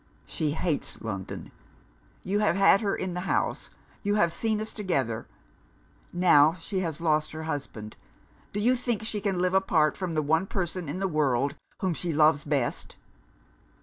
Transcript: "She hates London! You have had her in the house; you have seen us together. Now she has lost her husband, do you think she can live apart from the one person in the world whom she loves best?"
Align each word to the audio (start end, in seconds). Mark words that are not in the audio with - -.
"She 0.25 0.53
hates 0.53 0.99
London! 1.03 1.51
You 2.23 2.39
have 2.39 2.55
had 2.55 2.81
her 2.81 2.95
in 2.95 3.13
the 3.13 3.19
house; 3.29 3.69
you 4.01 4.15
have 4.15 4.31
seen 4.33 4.59
us 4.59 4.73
together. 4.73 5.27
Now 6.11 6.53
she 6.55 6.79
has 6.79 7.01
lost 7.01 7.33
her 7.33 7.43
husband, 7.43 7.95
do 8.51 8.59
you 8.59 8.75
think 8.75 9.03
she 9.03 9.21
can 9.21 9.37
live 9.37 9.53
apart 9.53 9.95
from 9.95 10.13
the 10.13 10.23
one 10.23 10.47
person 10.47 10.89
in 10.89 10.97
the 10.97 11.07
world 11.07 11.53
whom 11.81 11.93
she 11.93 12.13
loves 12.13 12.45
best?" 12.45 12.95